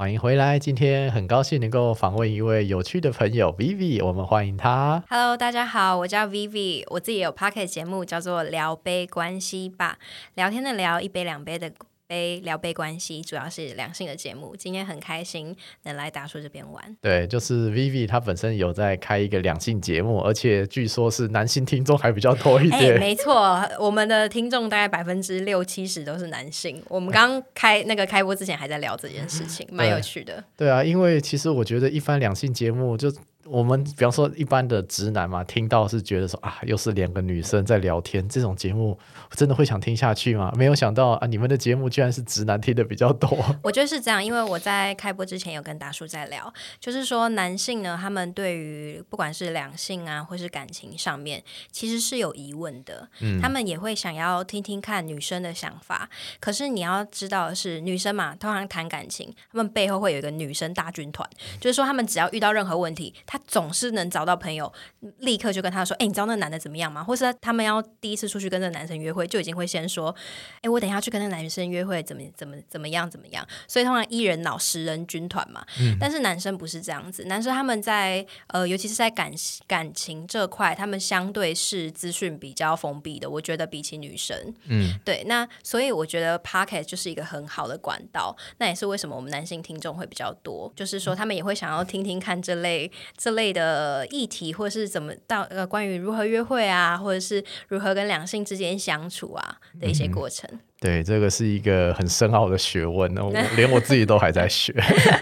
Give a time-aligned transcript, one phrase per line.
[0.00, 5.04] 欢迎回来，今天很高兴能够访问一位有趣的朋友 Vivi，我们欢迎他。
[5.10, 9.98] Hello，大家好，我叫 Vivi，我自己有 p o c k e t 节目叫做聊杯关系吧，
[10.36, 11.70] 聊天的聊，一杯两杯的
[12.10, 14.56] 杯，聊杯关系，主要是两性的节目。
[14.56, 16.96] 今天很开心能来大叔这边玩。
[17.00, 22.98] 对，就是 Vivi，他本身有在开一个两性节目，而且据说是男性听众还比较多一哎、点。
[22.98, 26.82] 没错，我们的听众大概百分之六七十都是男性。
[26.88, 30.42] 我们刚开那个开播之前还在聊这件事情， 蛮有趣的。
[30.56, 33.08] 对啊，因为其实我觉得一番两性节目就。
[33.50, 38.96] 我们比方说一般的直男嘛，听到是觉得说啊，又是两个女生在聊天，这种节目
[39.30, 40.52] 真的会想听下去吗？
[40.56, 43.28] 没有想到啊，你们的节目居然是直男听的比较多。
[43.62, 56.08] 我觉得是这样，因为我在开播之前有跟大叔在聊，就是说男性呢，他们对于不管是两性啊，或是感情上面，其实是有疑问的，嗯他们也会想要听听看女生的想法。
[56.38, 61.28] 可是你要知道的是，女生嘛，通常谈感情，他们背后会有一个女生大军团，
[61.60, 64.72] 就是说他们只要遇到任何问题，他总是能找到朋友，
[65.18, 70.14] 立刻就跟他说：“哎、你知道那男的怎么样吗？”或是他们要第一次出去跟那个男生约会，就已经会先说
[70.62, 75.64] ：“哎、我等一下去跟那个男生约会，怎么怎么怎么样怎么样。”所以通常一人脑十人军团嘛。
[75.98, 79.32] 但是男生不是这样子，男生他们在呃，尤其是在感
[79.66, 83.28] 感情这块，他们相对是资讯比较封闭的。
[83.28, 88.36] 我觉得比起女生，嗯，对，那所以我觉得 Pocket 就是一个很好的管道。
[88.58, 92.90] 那也是为什么我们男性听众会比较多，就是说他们也会想要听听看这类
[93.20, 100.48] 这类的议题，或者是怎么到呃关于如何约会啊，或者是如何跟两性之间相处啊的一些过程。
[100.80, 104.74] 对，这个是一个很深奥的学问，我连我自己都还在学。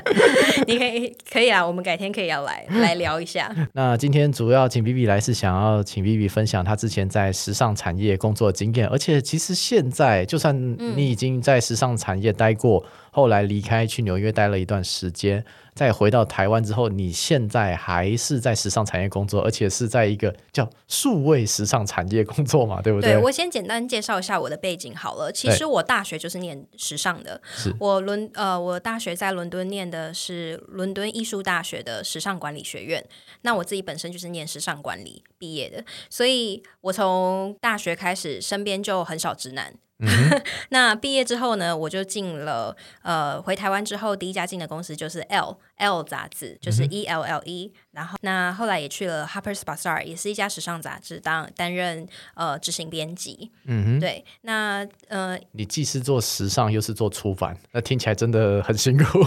[0.69, 3.53] 你可以可以啊，我们改天可以要来来聊一下。
[3.75, 10.57] 那今天主要请 B B 来是想要请 B B 分享他之前在时尚产业工作的经验，而且其实现在就算
[10.97, 15.45] 你已经在时尚产业待过，后来离开去纽约待了一段时间，
[15.75, 25.33] 再回到台湾之后，你现在还是在时尚产业工作，而且是在一个叫数位时尚产业工作嘛，对不对我先简单介绍一下我的背景好了。
[25.33, 27.41] 其实我大学就是念时尚的，
[27.79, 33.05] 我伦呃，我大学在伦敦念的是伦敦艺术大学的时尚管理学院。
[33.43, 39.75] 那我自己本身就是念时尚管理毕业的，所以我从大学开始身边就很少直男。
[40.71, 53.51] 那毕业之后呢，我就进了呃，回台湾之后第一家进的公司就是 L L 杂志，就是 E L L E、然后那后来也去了 Harper's Bazaar，也是一家时尚杂志当担任呃执行编辑。
[53.65, 59.21] 嗯哼，对，那呃你既是做时尚又是做出版，那听起来真的很辛苦。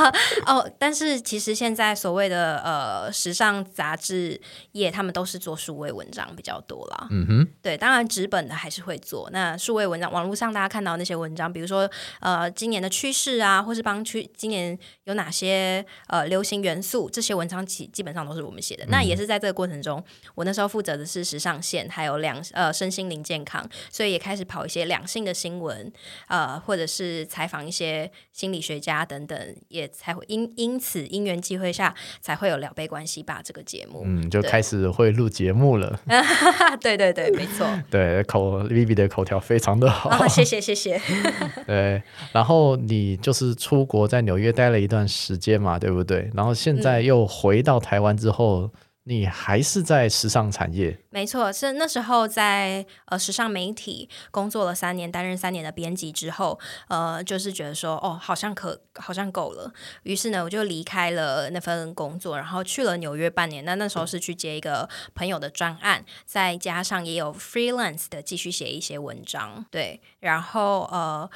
[0.46, 4.40] 哦，但是其实现在所谓的呃时尚杂志
[4.72, 7.06] 业，他们都是做数位文章比较多啦。
[7.10, 9.28] 嗯哼，对，当然纸本的还是会做。
[9.32, 11.90] 那数位文章，网络上大家看到那些文章，比如说
[12.20, 18.84] 呃今年的趋势啊，或是帮去今年有哪些呃流行元素，这些文章基基本上都是我们写的。
[18.88, 20.02] 那也是在这个过程中，
[20.34, 25.92] 我那时候负责的是时尚线，还有两呃身心灵健康，所以也开始跑一些两性的新闻，
[26.28, 34.02] 呃，或者是采访一些心理学家等等，也才会因因此因缘际会下，才会有聊杯关系吧这个节目。
[34.04, 35.98] 嗯，就开始会录节目了。
[36.80, 37.66] 对对对，没错。
[37.90, 40.10] 对，口 Vivi 的口条非常的好。
[40.10, 41.00] 啊，谢谢谢谢。
[41.66, 42.02] 对，
[42.32, 46.30] 然后你就是出国在纽约待了一段时间嘛，对不对？
[46.34, 48.70] 然后现在又回到台湾之后，
[49.04, 50.96] 你还是在时尚产业。
[51.08, 59.72] 没错，是那时候在呃时尚媒体工作了三年，担任三年的编辑之后，呃，就是觉得说哦，好像可好像够了，
[60.04, 63.64] 于是呢，我就离开了那份工作，然后去了纽约半年。
[63.64, 71.28] 那那时候是去接一个朋友的专案，再加上也有 freelance 的继续写一些文章，对，然后呃。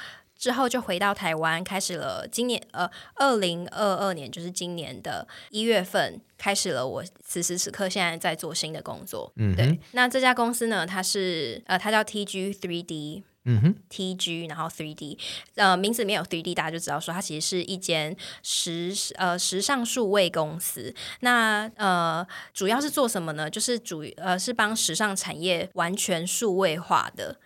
[0.45, 9.33] 之后就回到台湾，开始了今年呃，二零二二年就是今年的一月份，开始了我此时此刻现在在做新的工作。
[9.37, 13.23] 嗯对，那这家公司呢，它是呃，它叫 TG 3D。
[13.45, 15.17] 嗯哼，TG，然后 Three D，
[15.55, 20.93] 呃，名字里面有 Three D，大家就知道说它其实是一间时呃时尚数位公司。
[21.21, 23.49] 那呃，主要是做什么呢？
[23.49, 27.37] 就是主呃是帮时尚产业完全数位化的。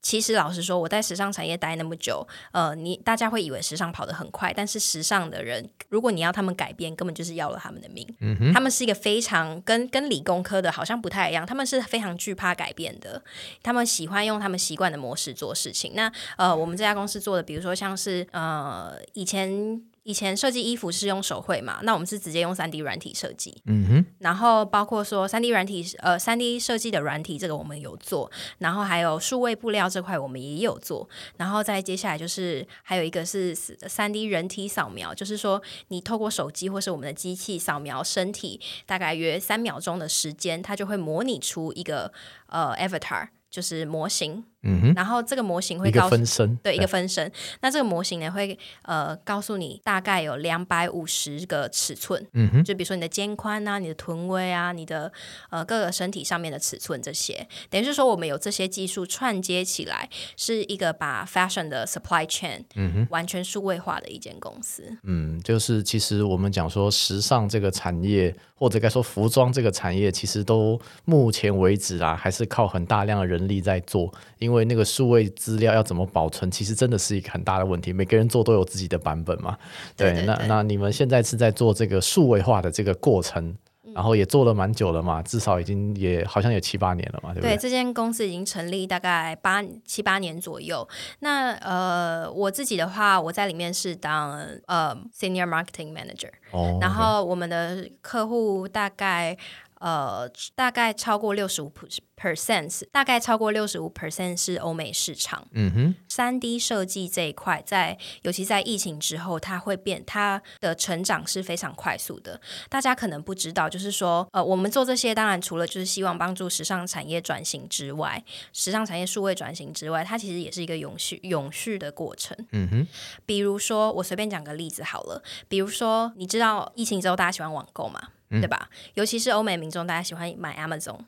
[0.00, 8.06] 其实老实说，我在时尚产业待那么久，呃，你大家会以为时尚跑得很快，但是时尚的人，如果你要他们改变，根本就是要了他们的命。
[8.20, 13.22] 嗯哼，他们是一个非常跟跟理工科的好像不太一样，他们是非常惧怕改变的，
[13.62, 15.92] 他们喜欢用他们习惯的模式做事情。
[15.94, 19.82] 那呃，我们这家公司做的，比如说像是呃以前。
[20.04, 23.60] 以前设计衣服是用手绘嘛，那我们是直接用三 D 软体设计。
[23.66, 28.30] 嗯哼，然后包括说三 D 软体，呃，三 D 设计的软体，这个我们有做。
[28.56, 31.06] 然后还有数位布料这块，我们也有做。
[31.36, 42.10] 然后再接下来就是还有一个是三 D 人体扫描，就是说你透过手机或是我们的机器扫描身体，大概约三秒钟的时间，它就会模拟出一个
[42.46, 43.28] 呃 avatar。
[43.50, 47.30] 就是模型，嗯哼，然后这个模型会一个分身，对一个分身。
[47.62, 55.10] 那这个模型呢，会呃告诉你大概有两百五十个尺寸，嗯哼，就比如说你的肩宽啊、你的臀围啊、你的
[55.50, 64.82] 呃各个身体上面的尺寸这些，等于是说我们有这些技术串接起来，是一个把 fashion 的 supply chain，嗯哼，完全数位化的一间公司。
[65.04, 73.28] 嗯，就是其实我们讲说时尚这个产业，或者该说服装这个产业，其实都目前为止啊，还是靠很大量的。
[73.28, 77.92] 人力在做，因为那个数位资料要怎么保存，其实真的是一个很大的问题。
[77.92, 79.56] 每个人做都有自己的版本嘛。
[79.96, 83.56] 对，那那你们现在是在做这个数位化的这个过程，
[83.94, 87.56] 然后也做了蛮久了嘛，至少已经也好像有七八年了嘛，对不对？
[87.56, 90.86] 对，这间公司已经成立大概八七八年左右。
[91.20, 99.36] 那呃，我自己的话，我在里面是当呃 senior marketing manager，哦，然后我们的客户大概。
[99.80, 101.72] 呃，大概超过六十五
[102.16, 105.46] percent，大概超过六十五 percent 是欧美市场。
[105.52, 112.40] 嗯哼，三 D 设计这一块，在尤其在疫情之后，它会变，它的成长是非常快速的。
[112.68, 122.36] 大家可能不知道，就是说，呃，我们做这些，当然除了就是希望帮助时尚产业转型之外，时尚产业数位转型之外，它其实也是一个永续、永续的过程。
[122.50, 122.86] 嗯哼，
[123.24, 127.88] 比如说，我随便讲个例子好了，比如说，你知道疫情之后大家喜欢网购
[128.28, 128.40] 吗？
[128.40, 128.68] 对吧？
[128.94, 130.98] 尤其是欧美民众，大家喜欢买 Amazon。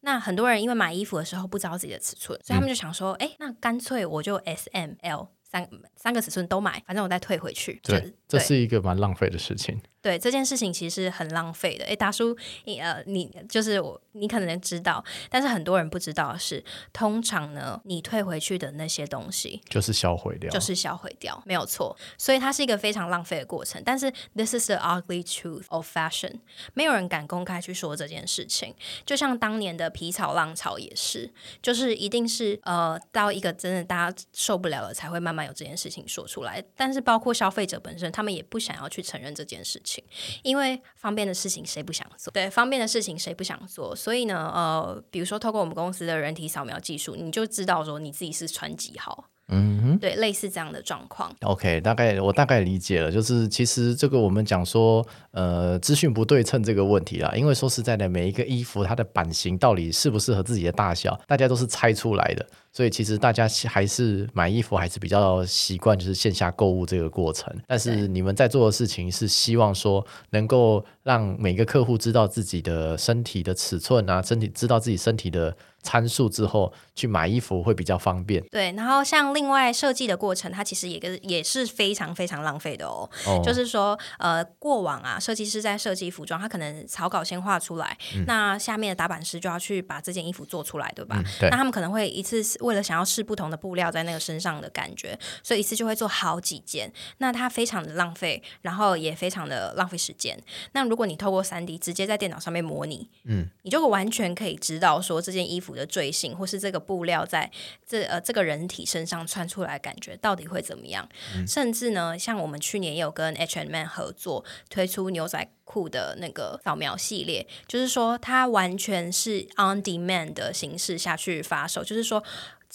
[0.00, 7.80] 那很多人因为买衣服的时候不知道自己的尺寸，所以他们就想说：哎，那干脆我就 S、M、L 三三个尺寸都买，反正我再退回去。
[7.82, 9.80] 对，这是一个蛮浪费的事情。
[10.00, 11.84] 对这件事情其实很浪费的。
[11.84, 21.96] 哎，达叔，你呃，你就是我，你可能知道，但是很多人不知道的是，通常呢，你退回去的那些东西就是销毁掉，就是销毁掉，没有错。
[22.16, 23.82] 所以它是一个非常浪费的过程。
[23.84, 26.38] 但是 this is the ugly truth of fashion，
[26.74, 28.72] 没有人敢公开去说这件事情。
[29.04, 31.28] 就像当年的皮草浪潮也是，
[31.60, 36.64] 就是一定是呃，到一个真的大家受不了了，才会慢慢有这件事情说出来。
[36.76, 40.02] 但是包括消费者本身，他们也不想要去承认这件事情。
[40.42, 42.32] 因为方便的事情谁不想做？
[42.32, 43.94] 对，方便的事情谁不想做？
[43.94, 49.26] 所以呢，呃，比如说透过我们公司的人体扫描技术，你就知道说你自己是穿几号。
[49.50, 51.34] 嗯哼，对，类似这样的状况。
[51.40, 57.32] OK，大概我大概理解了，就是其实这个我们讲说，呃，资讯不对称这个问题啦。
[57.34, 62.46] 因为说实在的，每一个衣服它的版型到底适不适合自己的大小，大家都是猜出来的。
[62.72, 75.56] 所以其实大家还是买衣服还是比较习惯就是线下购物这个过程，但是你们在做的事情是希望说能够让每个客户知道自己的身体的尺寸啊，身体知道自己身体的。
[75.80, 78.42] 参数之后去买衣服会比较方便。
[78.50, 83.08] 对，然后像另外设计的过程，它其实也跟也是非常非常浪费的哦。
[83.24, 83.40] 哦。
[83.44, 87.96] 就是说，呃，过往啊，设计师在设计服装，他可能草稿先画出来，
[88.26, 91.22] 那下面的打版师就要去把这件衣服做出来，对吧？
[91.38, 91.48] 对。
[91.48, 96.92] 那他们可能会一次为了想要试不同的布料在那个身上的感觉，所以一次就会做好几件。
[97.18, 100.38] 那它非常的浪费，然后也非常的浪费时间。
[100.72, 105.78] 那如果你透过三 D 直接在电脑上面模拟，嗯，你就完全可以知道说这件衣服。
[105.78, 107.48] 的坠性，或是这个布料在
[107.86, 111.08] 这呃这个人体身上穿出来感觉到底会怎么样？
[111.46, 122.24] 甚至呢，像我们去年也有跟 H&M 合作推出牛仔裤的那个扫描系列，就是说它完全是 on demand 的形式下去发售，就是说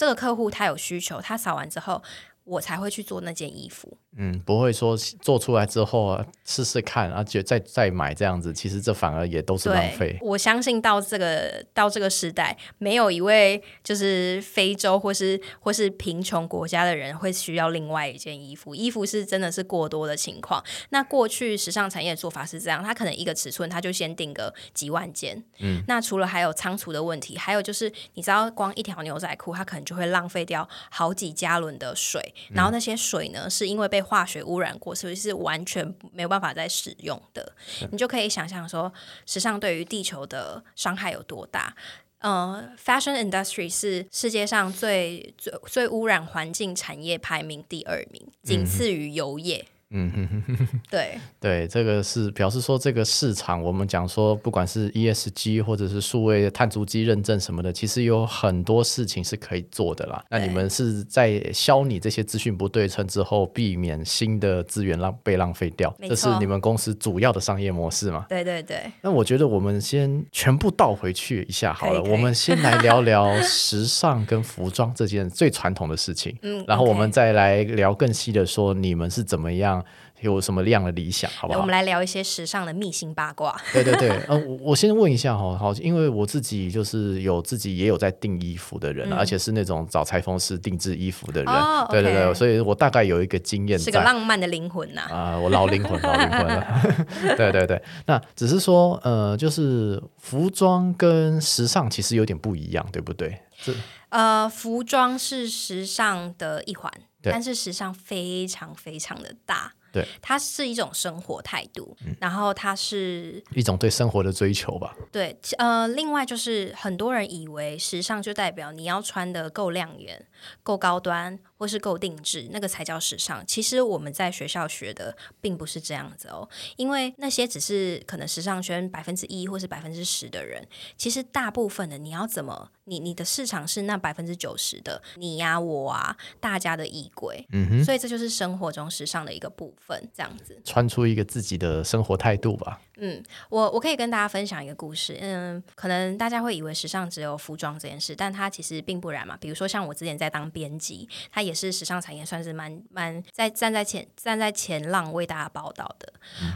[0.03, 2.03] 这个客户他有需求，他扫完之后。
[2.45, 3.97] 我才会去做那件衣服。
[4.17, 10.17] 嗯，不会说做出来之后试试看，而且再再买这样子，其实这反而也都是浪费。
[10.21, 18.75] 我相信到这个到这个时代，没有一位就是非洲或是或是贫穷国家的人会需要另外一件衣服。
[18.75, 20.63] 衣服是真的是过多的情况。
[20.89, 25.43] 那过去时尚产业的做法是这样，他可能一个尺寸他就先定个几万件。
[25.59, 37.53] 嗯，那除了还有仓储的问题，还有就是你知道，光一条牛仔裤，它可能就会浪费掉好几加仑的水，然后那些水呢，是因为被化学污染过，所以是完全没有办法再使用的？
[37.91, 38.91] 你就可以想象说，
[39.25, 41.75] 时尚对于地球的伤害有多大。
[42.19, 49.65] 呃，fashion industry 是世界上最最最污染环境产业排名第二名，仅次于油业。
[49.67, 49.72] 嗯
[50.11, 60.23] 哼哼哼， 对对，这个是表示说这个市场，我们讲说，不管是 ESG 或者是数位碳足迹认证什么的，其实有很多事情是可以做的啦。
[60.29, 68.25] 那你们是在消你这些资讯不对称之后，避免新的资源浪被浪费掉，这是你们公司主要的商业模式嘛？
[68.27, 68.91] 对对对。
[69.01, 79.82] 那我觉得我们先全部倒回去一下好了，我们先来聊聊时尚跟服装这件最传统的事情， 嗯，然后我们再来聊更细的说，你们是怎么样。
[80.23, 81.29] 有什么样的理想？
[81.31, 81.59] 好不好？
[81.59, 83.59] 我们来聊一些时尚的秘辛八卦。
[83.71, 91.53] 对对对，嗯， 我我先问一下哈，好，因为我自己就是有自己也有在订衣服的人，而且是那种找裁缝师定制衣服的人。
[91.89, 93.77] 对对对，所以我大概有一个经验。
[93.77, 95.01] 是个浪漫的灵魂呐！
[95.09, 96.81] 啊，我老灵魂，老灵魂了。
[97.35, 103.37] 对对对，那只是说，呃，就是服装跟时尚其实有点不一样，对不对？
[103.57, 103.73] 是
[104.09, 109.73] 呃，服装是时尚的一环，但是时尚非常非常的大。
[109.93, 114.93] 对，它是一种生活态度，然后它是一种对生活的追求吧。
[115.11, 120.25] 对，呃，另外就是很多人以为时尚就代表你要穿的够亮眼、
[120.63, 121.39] 够高端。
[121.55, 123.41] 或是够定制，那个才叫时尚。
[123.47, 126.45] 其实我们在学校学的并不是这样子哦，
[126.75, 130.61] 因为那些只是可能时尚圈百分之一或是百分之十的人。
[130.97, 137.47] 其实大部分的你要怎么，你你的市场是那百分之九十的你呀我啊大家的衣柜。
[137.53, 139.82] 嗯哼，所以这就是生活中时尚的一个部分，
[140.13, 142.79] 这样子穿出一个自己的生活态度吧。
[142.97, 145.17] 嗯，我我可以跟大家分享一个故事。
[145.19, 149.35] 嗯，可能大家会以为时尚只有服装这件事，但它其实并不然嘛。
[149.37, 156.13] 比如说像我之前在当编辑，它也是时尚产业算是蛮蛮在站在前站在前浪为大家报道的。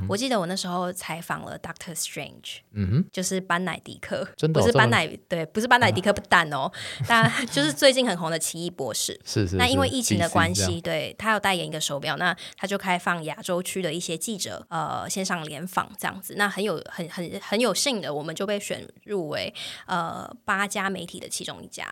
[0.08, 6.72] 我记得我那时候采访了 Doctor Strange，嗯哼，就是班乃迪克，真的不是班乃对，不是班乃迪克不但哦，
[7.08, 9.20] 但就是最近很红的奇异博士。
[9.26, 9.56] 是是。
[9.56, 16.36] 那因为疫情的关系，对他要代言一个手表，那他就开放亚洲区的一些记者呃线上联访这样子。
[16.38, 19.54] 那很有很很很有幸的，我们就被选入为
[19.86, 21.86] 呃八家媒体的其中一家。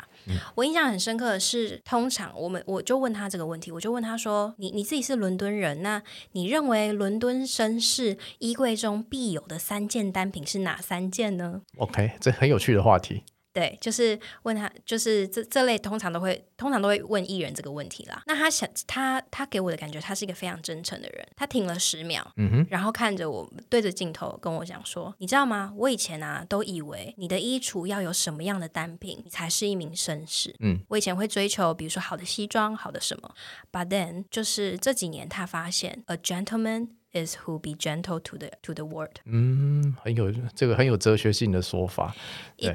[0.56, 6.02] 我印象很深刻的是，通常我们我就问他这个问题，我就问他说：“你你自己是伦敦人，那
[6.32, 13.24] 你认为伦敦绅士衣柜中必有的三件单品是哪三件呢？”OK，这很有趣的话题。
[13.56, 18.22] 对，就是问他，就是这这类通常都会通常都会问艺人这个问题啦。
[18.28, 21.26] 那他想他他给我的感觉，他是一个非常真诚的人。
[21.38, 25.72] 他停了十秒，嗯哼，然后看着我，对着镜头跟我讲说：“你知道吗？
[25.78, 30.54] 我以前啊都以为你的衣橱要有什么样的单品，你才是一名绅士。
[30.60, 33.34] 嗯，我以前会追求，比如说好的西装，好的什么。
[33.72, 39.14] But then，就是这几年他发现，a gentleman。” Is who be gentle to the to the world？
[39.24, 42.14] 嗯，很有这个很有哲学性的说法。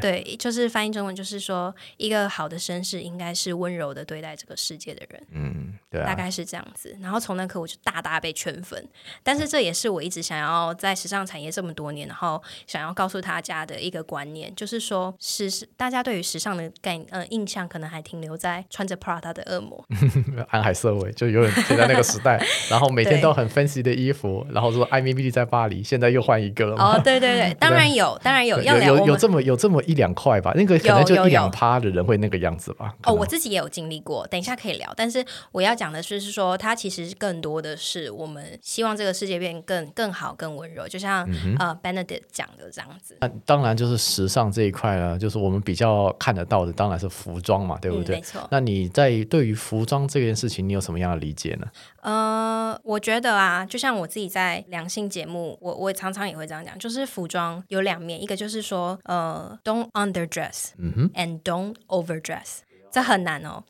[0.01, 5.27] 对，就是翻译中文就是说，一个好的绅士应该是温柔的对待这个世界的人。
[5.33, 6.97] 嗯，对，大概是这样子。
[7.03, 8.83] 然后从那刻我就大大被圈粉。
[9.23, 19.85] 但是这也是我一直想要在时尚产业这么多年，然后想要告诉大家的一个观念，就是说，时大家对于时尚的概呃印象可能还停留在穿着 Prada 的恶魔，
[20.49, 24.30] 安海瑟薇，就有点在那个时代，然后每天都很分析的衣服。
[24.53, 26.77] 然后说艾米丽在巴黎，现在又换一个了。
[26.77, 32.95] 哦，对对 对，当然有，当然有，要有有这么有这么一两块吧，那个可能就一两趴的人会那个样子吧。
[33.05, 34.93] 哦，我自己也有经历过，等一下可以聊。
[34.97, 43.17] 但是我要讲的是，是说它其实更多的是我们希望这个世界变更更好、更温柔，就像呃 Benedict 讲的这样子。
[43.21, 48.17] 那当然就是时尚这一块呢，就是我们比较看得到的，当然是服装嘛，对不对？
[48.17, 48.41] 没错。
[48.51, 51.67] 那你在对于服装这件事情，你有什么样的理解呢？
[52.03, 62.61] 呃，我觉得啊，就像我自己在良性节目，我我常常也会这样讲，就是服装有两面，一个就是说，呃，don't underdress，嗯哼，and don't overdress。
[62.91, 63.63] 这很难哦。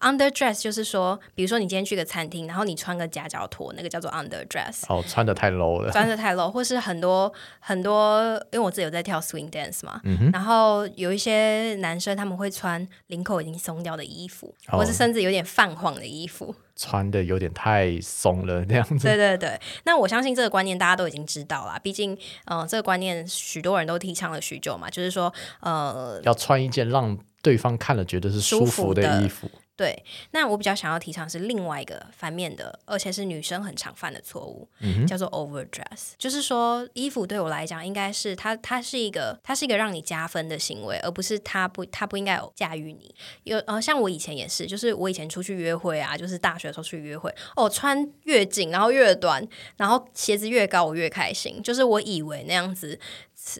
[0.00, 4.82] Underdress 就是说，比如说你今天去个餐厅，然后你穿个夹脚拖，那个叫做 underdress。
[4.88, 5.92] 哦，穿的太 low 了。
[5.92, 10.00] 穿的太 low，或是很多很多，因为我自己有在跳 swing dance 嘛，
[10.32, 16.52] 然后有一些男生他们会穿领口已经松掉的衣服，或是甚至有点泛黄的衣服。
[16.74, 19.06] 穿的有点太松了，那样子。
[19.06, 22.16] 对对对，那我相信这个观念大家都已经知道了，毕竟，
[22.46, 29.50] 嗯，这个观念许多人都提倡了许久嘛，就是说，呃，要穿一件让对方看了觉得是舒服的衣服。
[29.78, 34.68] 对，那我比较想要提倡是另外一个反面的，而且是女生很常犯的错误，
[35.06, 36.14] 叫做 overdress。
[36.18, 43.14] 就是说，衣服对我来讲，应该是它，它是一个，它是一个让你加分的行为，而不是它不，它不应该有驾驭你。
[43.44, 51.62] 有呃，像我以前也是，就是我以前出去约会啊，就是大学的时候去约会，哦，穿越紧，然后越短，然后鞋子越高，我越开心。
[51.62, 52.98] 就是我以为那样子。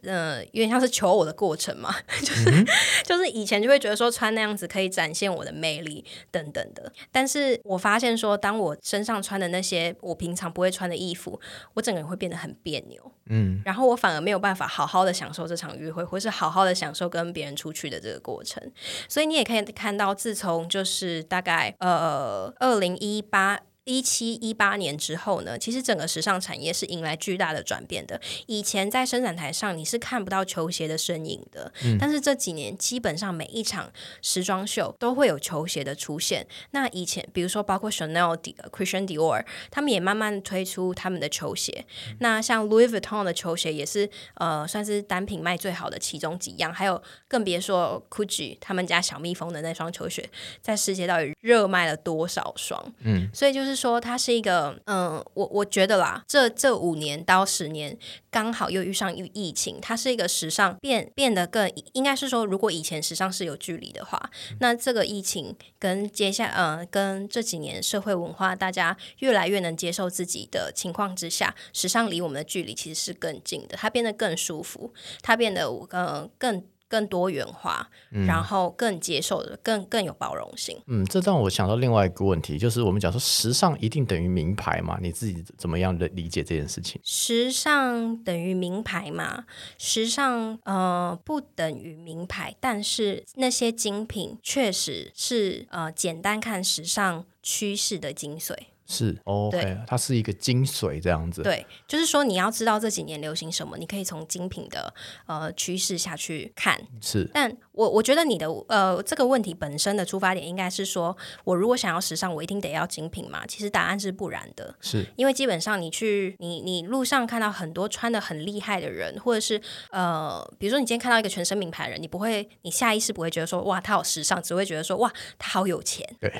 [0.03, 2.67] 嗯，有点像是求我的过程嘛， 就是
[3.05, 11.41] 就是以前就会觉得说穿那样子可以展现我的魅力等等的，但是我发现说，当我身上穿的那些我平常不会穿的衣服，
[11.75, 18.63] 我整个人会变得很别扭，嗯，然后我反而没有办法好好的享受这场约会，或是好好的享受跟别人出去的这个过程，
[19.09, 23.61] 所以你也可以看到，自从就是大概呃二零一八。
[23.89, 28.21] 一七一八年之后呢，其实整个时尚产业是迎来巨大的转变的。
[28.47, 33.91] 以前在生产台上你是看不到球鞋的身影的，但是这几年基本上每一场
[34.21, 36.47] 时装秀都会有球鞋的出现。
[36.73, 38.37] 那以前比如说包括 Chanel、
[38.71, 41.87] Christian Dior，他们也慢慢推出他们的球鞋。
[42.21, 46.71] 那像 Louis Vuitton 的球鞋也是呃算是单品卖最好的其中几样。
[46.75, 50.29] 还有更别说 Gucci 他们家小蜜蜂的那双球鞋，
[50.61, 52.93] 在世界到底热卖了多少双？
[53.01, 53.78] 嗯，所以就是。
[53.79, 57.97] 说它是一个，嗯，我我觉得啦，这这五年到十年
[58.31, 64.31] 刚好又遇上疫疫情，它是一个时尚变变得更，应该是说，如果以前时尚是有距离的话，
[64.61, 74.93] 那这个疫情跟接下，嗯，跟这几年社会文化大家越来越能接受自己的情况之下，时尚离我们的距离其实是更近的，它变得更舒服，
[75.23, 76.63] 它变得呃更。
[76.89, 77.89] 更多元化，
[78.27, 80.81] 然后更接受的，更更有包容性。
[80.87, 84.99] 嗯，这让我想到另外一个问题，就是我们讲说时尚一定等于名牌嘛？
[85.01, 87.01] 你自己怎么样的理解这件事情？
[87.05, 89.45] 时尚等于名牌嘛？
[89.77, 98.55] 时尚呃不等于名牌，但是那些精品确实是呃简单看时尚趋势的精髓。
[98.91, 101.43] 是，OK，它是一个精髓这样子。
[101.43, 104.93] 对，就是说你要知道这几年流行什么，你可以从精品的
[105.27, 106.81] 呃趋势下去看。
[107.01, 111.15] 是，但我我觉得你的呃这个问题本身的出发点应该是说，
[111.45, 113.47] 我如果想要时尚，我一定得要精品嘛？
[113.47, 114.75] 其实答案是不然的。
[114.81, 126.09] 是，因为基本上你去你你路上看到很多穿的很厉害的人，或者是呃，比如说你今天看到一个全身名牌人，你不会，你下意识不会觉得说哇他好时尚，只会觉得说哇他好有钱。
[126.19, 126.33] 对。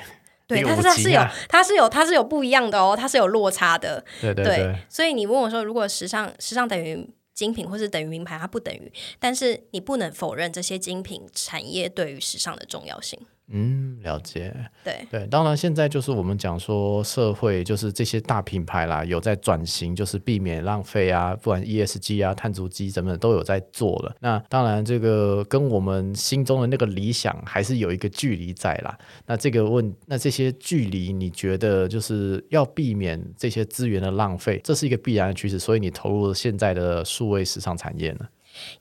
[0.49, 4.03] 对，它是它是有，它是有，它是有不一样的哦，它是有落差的。
[4.19, 4.75] 对对对。
[4.89, 13.19] 所以你问我说，如果时尚时尚等于精品，或是等于名牌，它不等于，但是你不能否认这些精品产业对于时尚的重要性。
[13.51, 14.55] 嗯，了解。
[14.83, 24.15] 对对，当然现在就是我们讲说社会就是这些大品牌啦，有在转型，就是避免浪费啊，不管 ESG 啊、碳足迹什么的都有在做了。
[24.19, 28.97] 那当然这个跟我们心中的那个理想还是有一个距离在啦。
[29.25, 38.27] 那这个问，那这些距离，你觉得就是要避免这些资源的浪费，这是一个必然的趋势，所以你投入了现在的数位时尚产业呢？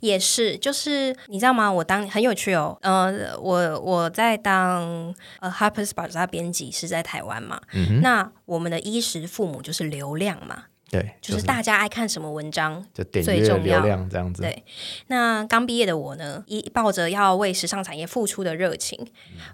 [0.00, 1.70] 也是，就是你知道吗？
[1.70, 7.60] 我当很有趣哦，呃，我我在当呃 Harper's Bazaar 编辑是在台湾嘛，
[8.02, 14.42] 那我们的衣食父母就是流量嘛，对，就是大家爱看什么文章，就点阅流量这样子。
[14.42, 14.64] 对，
[15.08, 19.06] 那刚毕业的我呢，一抱着要为时尚产业付出的热情，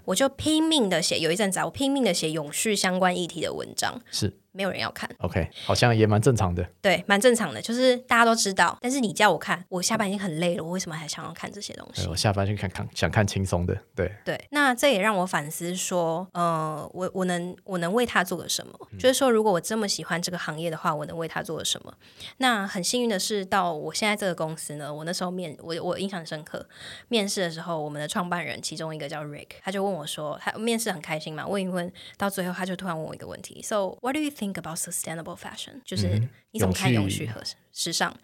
[0.04, 4.36] 我就拼命的写，有一阵子啊，我拼命的写永续相关议题的文章，是。
[4.54, 6.64] 没有人要看，OK，好像也蛮正常的。
[6.80, 8.78] 对，蛮正常的，就是大家都知道。
[8.80, 12.06] 但是你叫我看，我下班已经很累了，我为什么还想要看这些东西？
[12.06, 13.76] 我下班去看看，想看轻松的。
[13.96, 18.72] 对对，那这也让我反思说，呃，我我能我能为他做个什么？
[18.96, 21.92] 就是说，如果我这么喜欢这个行业的话，我能为他做个什么？
[22.36, 26.64] 那很幸运的是，到我现在这个公司呢，我那时候面我我印象深刻，
[27.08, 35.81] 面试的时候，我们的创办人其中一个叫 Rick，他就问我说，他面试很开心嘛，问一问到最后，他就突然问我一个问题：So what do you think about sustainable fashion？
[35.85, 37.41] 就是你怎么看永续和
[37.74, 38.16] 时尚。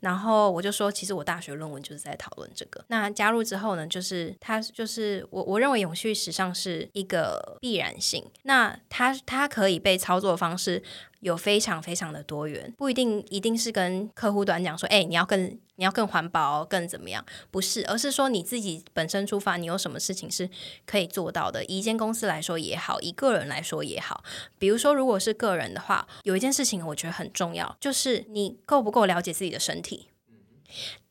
[0.00, 2.84] 然后我就说，其实我大学论文就是在讨论这个。
[2.86, 8.24] 那加入之后呢，就是他就是我我认为永续时尚是一个必然性。
[8.42, 10.80] 那它它可以被操作方式
[11.18, 17.24] 有非常非常的多元，不一定一定是跟客户端讲说，哎，你要更你要更环保，更怎么样？
[17.50, 20.48] 不是，而是说你自己本身出发，你有什么事情是
[20.86, 21.64] 可以做到的？
[21.64, 24.22] 一间公司来说也好，以个人来说也好。
[24.60, 30.08] 比如说，如果是个人的话，有一件事情我觉得很重要，就是你够不够了解自己的身体。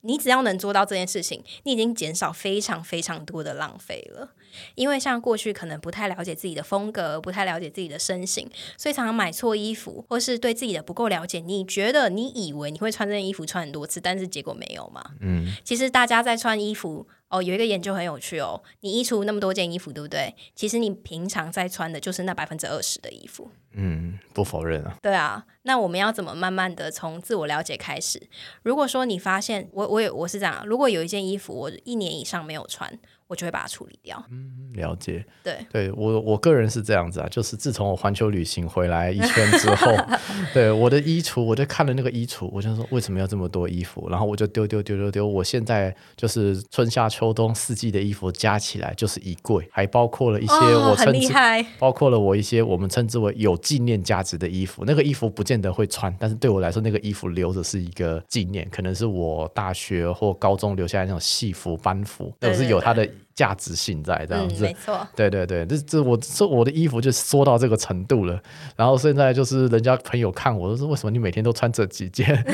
[0.00, 4.34] 你只要能做到这件事情，你已经减少非常非常多的浪费了。
[4.74, 11.40] 因为像过去可能不太了解自己的风格，不太了解自己的身形，所以常常买错衣服，或是对自己的不够了解。
[11.40, 15.04] 你觉得你以为你会穿这件衣服穿很多次，但是结果没有嘛？
[15.20, 17.06] 嗯，其实大家在穿衣服。
[17.30, 18.62] 哦，有一个研究很有趣哦。
[18.80, 20.34] 你衣橱那么多件衣服，对不对？
[20.54, 23.50] 其实你平常在穿的就是那百分之二十的衣服。
[23.72, 24.96] 嗯，不否认啊。
[25.02, 28.18] 对啊，那我们要怎么慢慢的从自我了解开始？
[28.62, 32.98] 如果说你发现，我我也我是这样，如果有一件衣服我一年以上没有穿。
[33.28, 34.20] 我就会把它处理掉。
[34.30, 35.24] 嗯，了解。
[35.44, 39.94] 对，对我我个人是这样子啊，就是自从我环球旅行回来一圈之后，
[40.52, 44.08] 对我的衣橱，我就看了那个衣橱，我就说为什么要这么多衣服？
[44.08, 45.28] 然后我就丢丢丢丢丢。
[45.28, 51.32] 我现在就是春夏秋冬四季的衣服加起来就是衣柜，还包括了一些我称之，
[51.78, 54.84] 包括了我一些我们称之为有纪念价值的衣服。
[54.86, 63.06] 那个衣服不见得会穿，但是对我来说，那个衣服留着是一个纪念，可能是我大学或高中留下来那种戏服班服，都是有它的。
[63.34, 68.40] 价值性在这样子，没错，对对对，这这我这我的衣服就缩到这个程度了，
[68.76, 72.44] 然后现在就是人家朋友看我都说，为什么你每天都穿这几件？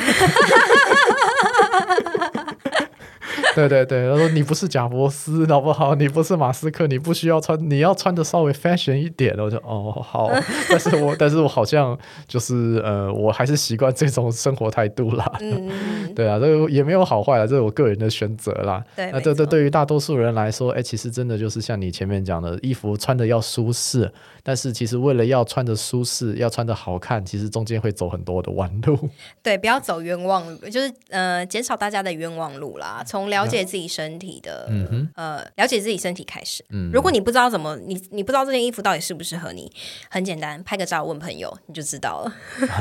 [3.57, 5.95] 对对对，他说你不是贾伯斯，好不好？
[5.95, 9.35] 你不是马斯克，你不需要穿，你要穿的稍微 fashion 一点。
[9.39, 10.31] 我就哦好，
[10.69, 15.31] 但是我但是我好像就是呃，我还是习惯这种生活态度啦。
[15.41, 15.69] 嗯，
[16.15, 18.85] 对啊，这个也没有好坏啦，这是我个人的选择啦。
[18.97, 24.11] 对，那这这对于大多数人来说，哎，其实真的就是像你前面讲的，衣服穿的要舒适，
[24.45, 29.09] 但是其实为了要穿的舒适，要穿的好看，其实中间会走很多的弯路。
[29.43, 33.03] 对，不要走冤枉路，就是呃，减少大家的冤枉路啦。
[33.07, 36.63] 从了了解自己身体的，嗯呃，了解自己身体开始。
[36.69, 39.73] 嗯如果你不知道怎么，你你不知道这件衣服到底适不适合你，
[40.11, 42.35] 很简单，拍个照问朋友，你就知道了。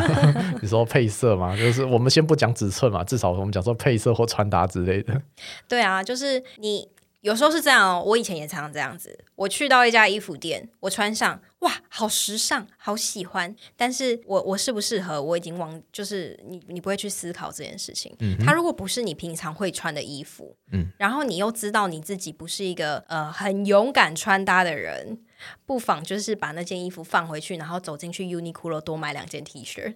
[0.61, 1.55] 你说配色吗？
[1.57, 5.21] 就是我们先不讲尺寸嘛，至少我们讲说配色或穿搭之类的。
[5.67, 6.87] 对啊，就是你。
[7.23, 9.17] 有时候是这样哦，我以前也常常这样子。
[9.35, 13.55] 我去到一家衣服店，我穿上，哇，好时尚，好喜欢。
[13.77, 18.13] 但是我我适不适合，我已经忘，就是你你不会去思考这件事情。
[18.19, 25.19] 嗯，它如果不是你平常会穿的衣服，嗯，然后你又知道你自己不是一个呃很勇敢穿搭的人。
[25.65, 29.93] 不妨就是把那件衣服放回去，然后走进去 Uniqlo 多买两件 T 恤。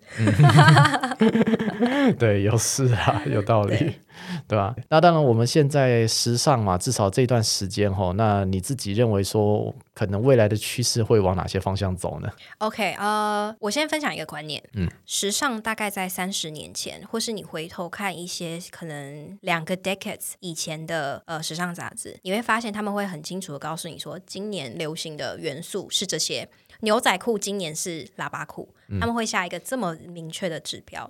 [2.17, 3.95] 对，有事啊，有道理，
[4.47, 4.75] 对吧？
[4.89, 12.29] 那当然，我们现在时尚嘛，至少这段时间哈，那你自己认为说，可能未来的趋势会往哪些方向走呢
[12.59, 25.37] ？OK，呃，我先分享一个观念，嗯，时尚大概在三十年前，或是你回头看一些可能两个 decades 以前的呃时尚杂志，你会发现他们会很清楚的告诉你说，今年流行的。
[25.37, 26.49] 元素是这些，
[26.81, 28.73] 牛仔裤今年是喇叭裤。
[28.99, 31.09] 他们会下一个这么明确的指标，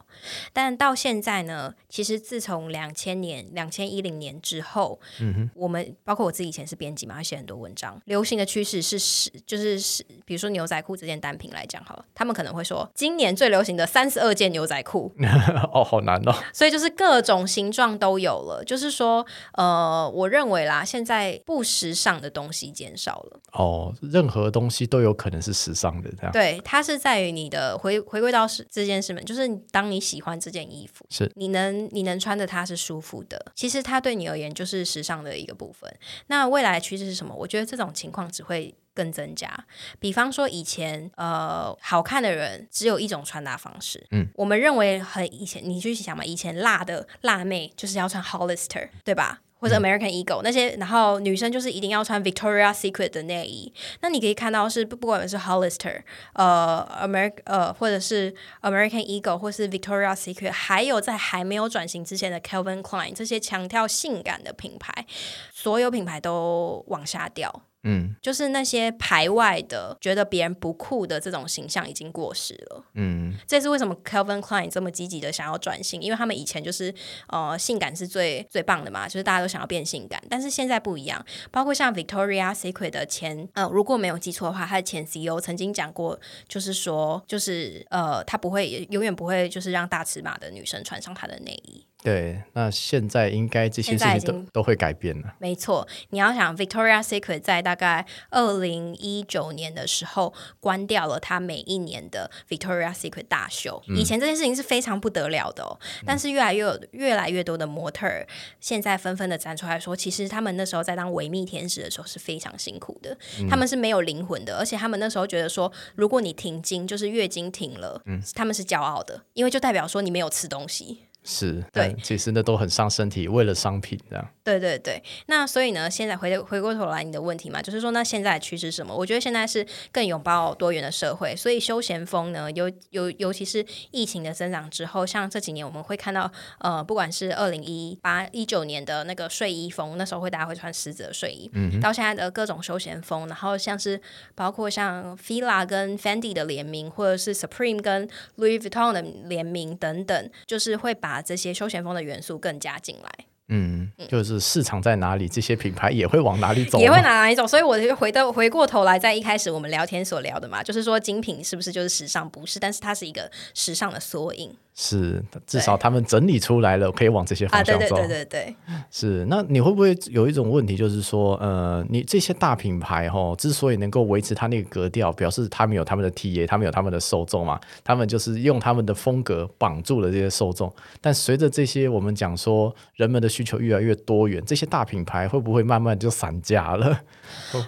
[0.52, 1.74] 但到现在呢？
[1.90, 8.00] 其实自从两千年、两千一零年之后，嗯哼，我们包括我自己以前是编辑嘛，会写很多文章。
[8.06, 15.12] 流行的趋势是是就是是，比如说牛仔裤这件单品来讲，好了，他们可能会说今年最流行的三十二件牛仔裤。
[15.72, 16.36] 哦，好难哦。
[16.54, 18.63] 所以就是各种形状都有了。
[18.66, 23.40] 就是说，呃，我认为啦，现在不时尚的东西减少了。
[23.54, 26.32] 哦，任何东西都有可能是时尚的，这样。
[26.32, 27.66] 对，它是在于你的。
[27.75, 35.91] 回回归到是这件事嘛，就是当你喜欢这件衣服，是你能你能穿着它是舒服的，其实它对你而言就是时尚的一个部分。
[36.27, 37.34] 那未来的趋势是什么？
[37.36, 39.65] 我觉得这种情况只会更增加。
[39.99, 49.41] 比方说以前呃，好看的人只有一种穿搭方式，嗯，我们认为很以前你去想嘛，以前辣的辣妹就是要穿 Hollister，对吧？
[49.60, 53.74] 或者 American Eagle 那些，然后女生就是一定要穿 Victoria Secret 的内衣。
[54.02, 56.02] 那你可以看到是不不管是 Hollister，
[56.34, 65.06] 呃，American 呃，或者是 American Eagle，或是 Victoria Secret，还有在还没有转型之前的 Calvin Klein 这些强调性感的品牌，
[65.54, 67.66] 所有品牌都往下掉。
[67.84, 72.84] 嗯，就是那些排外的、觉得别人不酷的这种形象已经过时了。
[72.96, 76.94] 嗯，这是为什么 Calvin Klein 这么积极的想要转型，因为他们以前就是
[77.28, 81.24] 呃性感是最最棒的嘛，就是大家都想要变性感，但是现在不一样。
[81.52, 91.86] 包括像 Victoria Secret 的前呃，如果没有记错的话，他的前 CEO 曾经讲过，就是说，就是呃，他不会永远不会就是让大尺码的女生穿上他的内衣。
[92.04, 95.34] 对，那现在应该这些事情都都会改变了。
[95.40, 103.84] 没错，你要想 Victoria Secret 在大概二零一九年的时候关掉了它每一年的 Victoria Secret 大秀。
[103.88, 108.26] 以前这件事情是非常不得了的哦，但是越来越有越来越多的模特儿
[108.62, 113.18] 现在纷纷的站出来说，其实他们那时候在当维密天使的时候是非常辛苦的，
[113.50, 121.00] 他们是没有灵魂的，而且他们那时候觉得说，如果你停经就是月经停了，嗯，他们是骄傲的，因为就代表说你没有吃东西。
[121.30, 124.26] 是，对，其实那都很伤身体，为了商品这样。
[124.46, 128.96] 对对对，那所以呢，现在回回过头来，你的问题嘛，就是说，那现在的趋势是什么？
[128.96, 144.00] 我觉得现在是更拥抱多元的社会，所以休闲风呢，尤尤尤其是疫情的增长之后，像这几年我们会看到，呃，不管是二零一八一九年的那个睡衣风，那时候会大家会穿狮子的睡衣，嗯，到现在的各种休闲风，然后像是
[144.34, 153.27] 包括像 Fila 跟 Fendi 的联名，或者是 Supreme 跟 Louis Vuitton 的联名等等，就是会把这些休闲风的元素更加进来。
[153.50, 157.48] 嗯，就是市场在哪里，这些品牌也会往哪里走，也会哪哪里走。
[157.48, 162.30] 所以我就回到回过头来，在一开始我们聊天所聊的嘛，就是说精品是不是就是时尚？
[162.30, 164.54] 不是，但是它是一个时尚的缩影。
[164.80, 167.96] 是，至少他们整理出来了，可以往这些方向走。
[167.96, 168.56] 对对对对，
[168.92, 169.26] 是。
[169.28, 177.60] 那你会不会有一种问题，就是说，呃，你这些大品牌哈，之所以能够维持它那个格调，表示他们有他们的 T A，他们有他们的受众嘛？
[177.84, 180.72] 他们就是用他们的风格绑住了这些受众。
[181.02, 187.02] 但随着这些我们讲说，人们的需求越来越多元，这些大品牌会不会慢慢就散架了？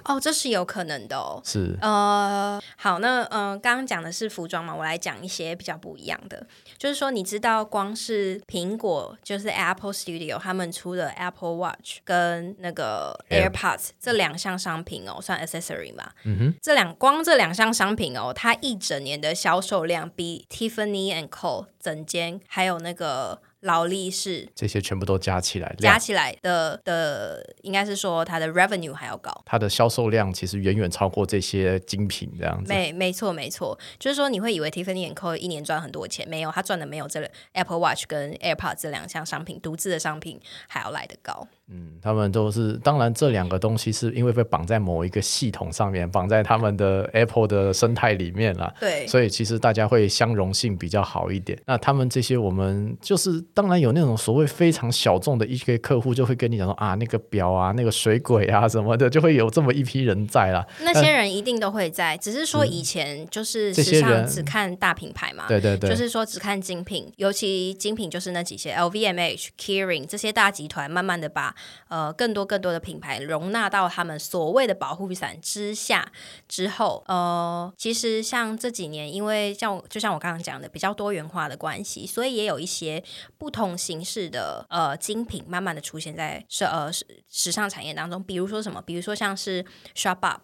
[0.05, 1.41] 哦，这是有可能的哦。
[1.43, 1.75] 是。
[1.81, 6.45] 呃，好，那嗯，刚刚讲的是服装嘛，我来讲一些比较不一样的，
[6.77, 6.99] 就是。
[6.99, 16.11] 说你知道，光是苹果就是 Apple Studio 他们出的 Apple Watch 跟那个 AirPods 这两项商品哦，算 accessory 嘛？
[16.25, 23.39] 嗯哼，这两光这两项商品哦，它一整年的销售量比 Tiffany and Co 整间还有那个。
[23.61, 32.71] 劳力士这些全部都加起来，加起来的的应该是说它的 revenue 还要高，它的销售量其实远远超过这些精品这样子。
[32.71, 41.47] 没没错没错，就是说你会以为 Tiffany Co 一年赚很多钱，没有，它赚的没有这 Apple Watch 跟 AirPods 这两项商品独自的商品还要来得高。
[41.71, 48.73] 嗯，他们都是，当然这两个东西是因为被绑在某一个系统上面，绑在他们的 Apple 的生态里面了。
[48.79, 51.55] 对，所以其实大家会相容性比较好一点。
[51.67, 60.67] 那他们这些，我们就是当然有那种所谓非常小众的一些客户，就会跟你讲说啊，那个表啊，那个水鬼啊什么的，就会有这么一批人在了。
[60.81, 71.55] 那些人一定都会在，只是说以前就是时尚只看大品牌嘛，对对对，就是说只看精品，尤其精品就是那几些 LVMH、Kering 这些大集团，慢慢的把。
[71.87, 76.11] 呃，更多更多的品牌容纳到他们所谓的保护伞之下
[76.47, 83.03] 之后，呃，其实像这几年，因为像就像我刚刚讲的，比较多元化的关系，所以也有一些
[83.37, 88.23] 不同形式的呃精品慢慢的出现在是呃时时尚产业当中。
[88.23, 88.81] 比如说什么？
[88.81, 90.41] 比如说像是 Shop Up。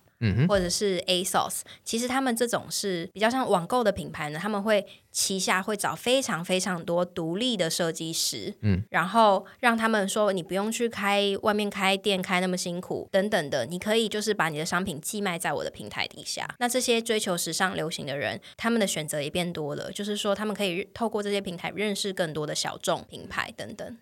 [0.47, 16.47] 或者是 ASOS，其实他们这种是比较像网购的品牌呢，他们会旗下会找非常非常多独立的设计师，嗯，然后让他们说你不用去开外面开店开那么辛苦等等的，你可以就是把你的商品寄卖在我的平台底下。
[16.59, 23.97] 那这些追求时尚流行的人，他们的选择也变多了，就是说他们可以透过这些平台认识更多的小众品牌等等。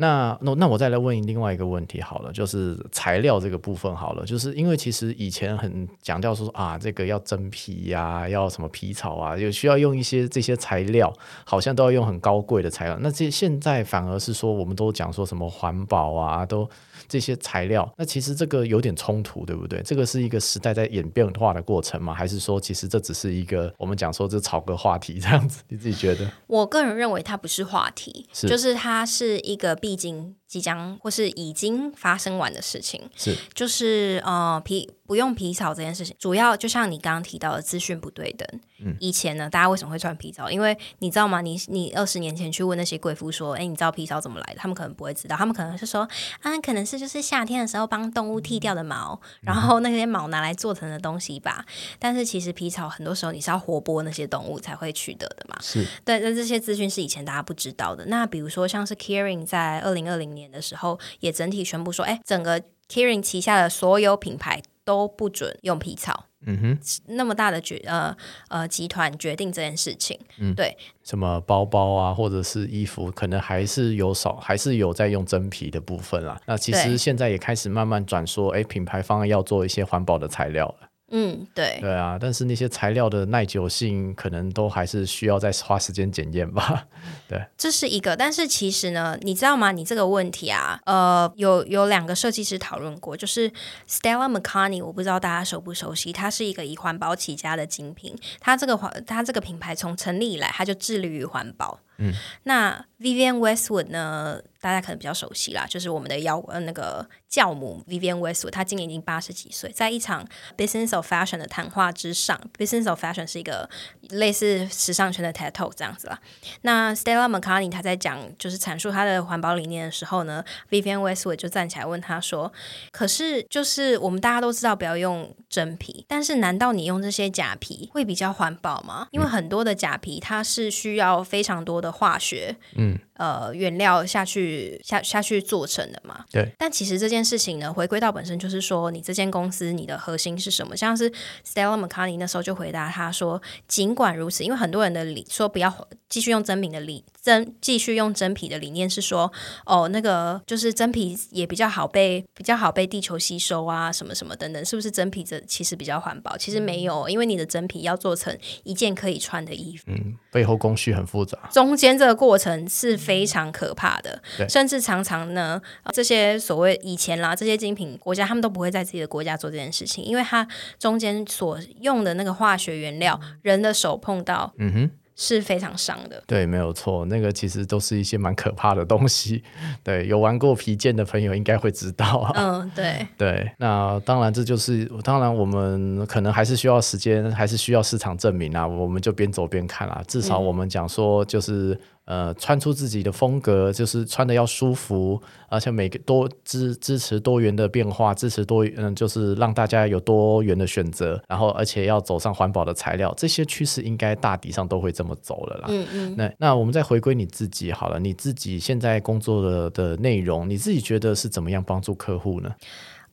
[0.00, 11.12] 那那那我再来问另外一个问题好了，就是材料这个部分好了，就是因为其实以前很强调说啊，这个要真皮呀，要什么皮草啊，有需要用一些这些材料，
[11.44, 12.96] 好像都要用很高贵的材料。
[13.00, 16.68] 那这现在反而是说，我们都讲说什么环保啊，都。
[17.06, 19.80] 这些材料，那其实这个有点冲突，对不对？
[19.82, 22.12] 这个是一个时代在演变化的过程吗？
[22.12, 25.62] 还是说，其实这只是一个我们讲说这炒个话题这样子？
[25.68, 26.30] 你自己觉得？
[26.48, 38.48] 我个人认为它不是话题，是就是它是一个必已经即将或是已经发生完的事情，是就是呃皮不用皮草这件事情，主要就像你刚刚提到的资讯不对等。
[38.80, 40.50] 嗯，以前呢，大家为什么会穿皮草？
[40.50, 41.40] 因为你知道吗？
[41.40, 44.60] 你你二十年前去问那些贵妇说，哎，你知道皮草怎么来的？
[44.60, 46.08] 他们可能不会知道，他们可能是说
[46.40, 51.66] 啊，可能是就是夏天的时候帮动物剃掉的毛，然后那些毛拿来做成的东西吧。
[51.98, 55.56] 但是其实皮草很多时候你是要活剥那些动物才会取得的嘛。
[55.60, 58.06] 是，对，那这些资讯是以前大家不知道的。
[58.06, 64.62] 那比如说像是 Caring 在二零二零年的时候，也整体宣布说，哎，整个 Kering 旗下的所有品牌。
[64.88, 66.24] 都不准用皮草。
[66.46, 68.16] 嗯哼，那么大的决呃
[68.48, 70.74] 呃集团决定这件事情，嗯，对，
[71.04, 76.40] 什么包包啊，或者是衣服，可能还是有少，还是有在用真皮的部分啦。
[76.46, 80.87] 那其实现在也开始慢慢转说，哎，品牌方要做一些环保的材料了。
[81.10, 86.86] 嗯，对，对啊，但是那些材料的耐久性可能都还是需要再花时间检验吧。
[87.26, 89.72] 对，这是一个，但是其实呢，你知道吗？
[89.72, 93.50] 你这个问题啊，呃，有有两个设计师讨论过，就是
[93.88, 101.80] Stella McCartney，我不知道大家熟不熟悉，它是一个以环保起家的精品，它这个环，它这个品牌从成立以来，它就致力于环保。
[101.98, 104.40] 嗯，那 Vivian Westwood 呢？
[104.60, 113.70] 大家可能比较熟悉啦，就是我们的妖呃那个教母 Vivian Westwood，她今年已经八十几岁，在一场 Business of Fashion 的谈话之上，Business of Fashion 是一个
[114.08, 116.18] 类似时尚圈的 TED Talk 这样子啦。
[116.62, 122.52] 那 Stella McCartney 她在讲就是阐述她的环保理念的时候呢，Vivian Westwood 就站起来问她说
[122.90, 129.06] ：“可是就是我们大家都知道不要用真皮，但是难道你用这些假皮会比较环保吗？
[129.12, 136.24] 因为很多的假皮它是需要非常多的化学，嗯。”呃，原料下去下下去做成的嘛？
[136.30, 136.48] 对。
[136.56, 140.76] 但其实这件事情呢，回归到本身就是说，你这间公司你的核心是什么？
[140.76, 141.10] 像是
[141.44, 149.32] Stella McCartney 那时候就回答他说：“尽管如此，因为很多人的理说不要继续用真品的理真继续用真皮的理念是说，
[149.66, 156.36] 哦，那个就是真皮也比较好被比较好被地球吸收啊，什么什么等等，是不是真皮这其实比较环保？
[156.36, 162.98] 其实没有，因为你的真皮要做成一件可以穿的衣服，嗯，背后工序很复杂，中间这个过程是。
[162.98, 165.62] 非常可怕的，甚至常常呢，
[165.94, 170.46] 这些所谓以前啦，这些精品国家他们都不会在自己的国家做这件事情，因为它
[170.78, 174.90] 中间所用的那个化学原料，人的手碰到，嗯哼。
[175.20, 179.42] 是非常伤的，对，没有错，那个其实都是一些蛮可怕的东西。
[179.82, 182.30] 对，有玩过皮剑的朋友应该会知道。
[182.36, 190.00] 嗯，对，对，那当然这就是，当然我们可能还是需要时间，还是需要市场证明啊，我们就边走边看啊。
[190.06, 191.78] 至少我们讲说就是。
[192.08, 205.66] 呃，穿出自己的风格，就是穿的要舒服，而且每个多支支持多元的变化，支持多嗯，就是让大家有多元的选择，然后而且要走上环保的材料，这些趋势应该大体上都会这么走了啦。
[205.68, 206.14] 嗯嗯。
[206.16, 212.50] 那那我们再回归你自己好了，你自己现在工作的的内容，你自己觉得是怎么样帮助客户呢？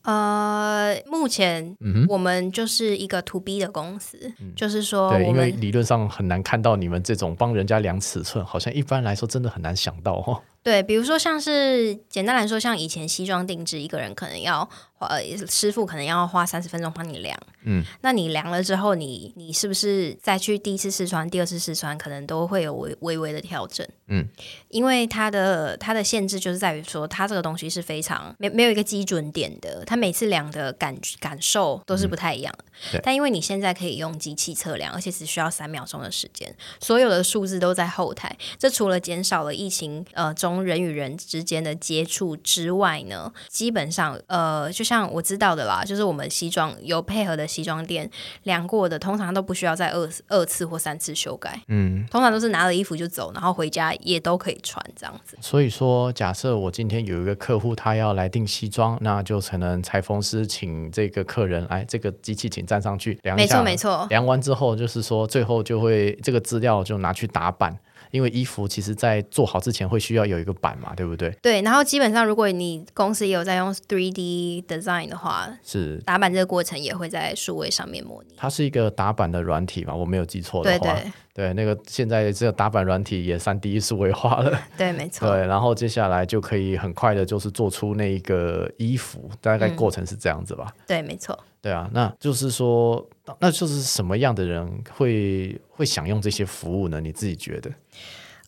[0.06, 1.76] 呃，目前
[2.08, 4.18] 我们就是一个 to B 的公司，
[4.56, 10.40] 就是说，对，因为理论上很难看到你们这种帮人家量尺寸，好像一般来说真的很难想到哈。
[10.66, 14.68] 对，比如说像是简单来说，像以前西装定制，一个人可能要。
[14.98, 24.28] 呃，师傅可能要花三十分钟帮你量，嗯，那你量了之后，你你是不是再去第一次试穿、第二次试穿，可能都会有微微微的调整，嗯，
[24.70, 33.00] 因为它的它的限制就是在于说，它这个东西是非常没没有一个基准点的，它每次量的感感受都是不太一样的。
[33.04, 44.86] 但因为你现在可以用机器测量，而且只需要三秒钟的时间，所有的数字都在后台，这除了减少了疫情呃中人与人之间的接触之外呢，基本上呃就。
[44.86, 48.08] 像我知道的啦，就是我们西装有配合的西装店
[48.44, 51.60] 量过的，通常都不需要再二二次或三次修改。
[51.70, 55.36] 嗯，通常都是拿了衣服就走，然后回家也都可以穿这样子。
[55.42, 64.08] 所以说，假设我今天有一个客户，他要来订西装，那就可能裁缝师请这个客人来，这个机器请站上去量一下，没错没错。
[64.12, 67.76] 量完之后，就是说最后就会这个资料就拿去打版。
[68.16, 71.30] 因为衣服其实，在做好之前会需要有一个板嘛，对不对？
[71.42, 78.34] 对，然后基本上，如果你公司也有在用 three D design 的话，是打板这个过程也会在数位上面模拟。
[78.38, 79.94] 它是一个打板的软体嘛？
[79.94, 85.30] 我没有记错的话，对对对，那个现在这个打板软体也三 D 数位化了， 对，没错。
[85.30, 90.74] 对，然后接下来就可以很快的，就是做出那一个衣服，大概过程是这样子吧？
[90.88, 91.38] 对，没错。
[91.62, 93.06] 对啊，那就是说，
[93.40, 97.02] 那就是什么样的人会会享用这些服务呢？
[97.02, 97.72] 你自己觉得？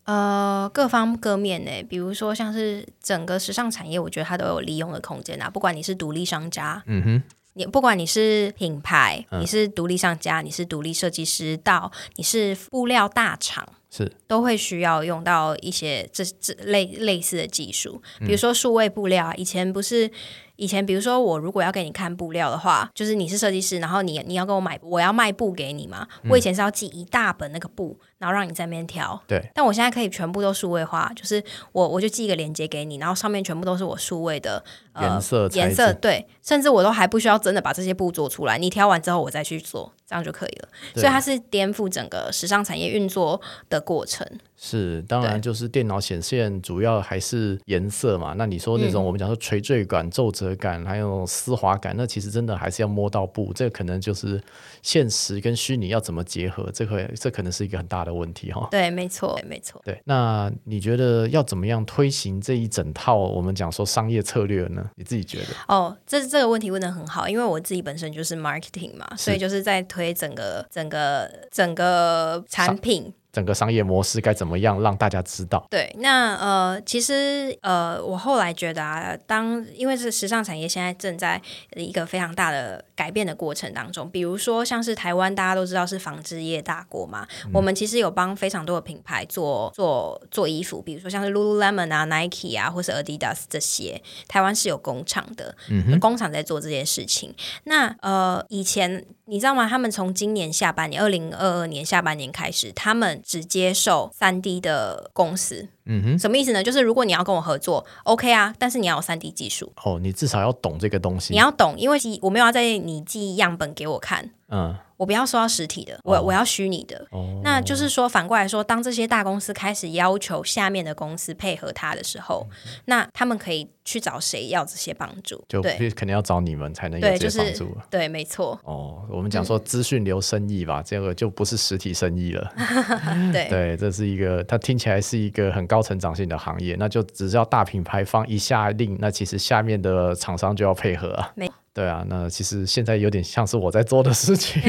[0.06, 5.50] 呃，各方各面呢，比如说像是整个时尚产业，我觉得它都有利用的空间啊。
[5.50, 20.10] 不管你是独立商家，嗯哼，你不管你是品牌，你是独立商家，你是独立设计师，到你是布料大厂，是都会需要用到一些这这类类似的技术，比如说数位布料啊，以前不是。
[20.58, 26.08] 以前，比如说我如果要给你看布料的话，就是你是设计师，然后你你要给我买，我要卖布给你嘛。
[26.30, 29.20] 我以前是要寄一大本那个布，然后让你在那边挑。
[29.26, 29.50] 对。
[29.54, 31.41] 但我现在可以全部都数位化，就是
[31.72, 34.63] 我我就寄一个链接给你，然后上面全部都是我数位的
[35.00, 35.93] 颜色颜色。
[35.93, 40.70] 对，甚至我都还不需要真的把这些布做出来，你挑完之后我再去做，这样就可以了。
[40.96, 43.39] 所以它是颠覆整个时尚产业运作
[43.70, 44.28] 的过程。
[44.60, 48.34] 是，当然就是电脑显现主要还是颜色嘛。
[48.36, 54.41] 那你说那种我们讲说垂坠感、皱褶感，还有丝滑感，那其实真的还是要摸到布，这可能就是
[54.82, 58.67] 现实跟虚拟要怎么结合，这个这可能是一个很大的问题哈。
[58.72, 59.80] 对，没错，没错。
[59.86, 64.84] 对，那你觉得要怎么样推行这一整套我们讲说商业策略呢？
[64.96, 65.46] 你自己觉得？
[65.67, 73.13] 哦，这这个问题问的很好，因为我自己本身就是 marketing 嘛，所以就是在推整个整个整个产品。
[73.38, 75.63] 整个商业模式该怎么样让大家知道？
[75.69, 81.39] 对，那呃，其实呃，我后来觉得啊，当因为是时尚产业现在正在
[81.76, 95.56] 一个非常大的改变的过程当中，比如说像是台湾，大家都知道是纺织业大国嘛，我们其实有帮非常多的品牌做做做衣服，比如说像是 Lululemon 啊、Nike 啊，或是 Adidas 这些，台湾是有工厂的，
[96.02, 97.36] 工厂在做这件事情。
[97.65, 99.68] 那呃，以前你知道吗？
[99.68, 106.63] 他们从今年下半年，二零二二年下半年开始，他们只接受三 D 的公司，嗯哼，什么意思呢？
[106.63, 114.75] 就是如果你要跟我合作，OK 啊，但是你要有三 D 技术哦，你至少要懂这个东西，你要懂，因为我没有要在你寄样本给我看，嗯。
[114.98, 117.08] 我不要收到实体的，我我要虚拟的。
[117.43, 122.45] 那就是说，反过来说，当这些大公司开始要求下面的公司配合他的时候，
[122.85, 125.43] 那他们可以去找谁要这些帮助？
[125.48, 127.77] 就肯定要找你们才能有这些帮助。
[127.89, 128.60] 对，没错。
[128.63, 132.52] 哦，我们讲说资讯流生意吧，这个就不是实体生意了。
[133.31, 141.31] 对 对，这是一个，它听起来是一个很高成长性的行业，那就只要大品牌方一下令，那其实下面的厂商就要配合啊。
[141.35, 141.50] 没。
[141.78, 144.60] 对啊，那其实现在有点像是我在做的事情。